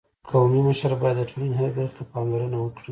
قومي 0.29 0.61
مشر 0.69 0.91
باید 1.01 1.17
د 1.19 1.21
ټولني 1.29 1.51
هري 1.57 1.71
برخي 1.77 1.93
ته 1.97 2.03
پاملرنه 2.13 2.57
وکړي. 2.59 2.79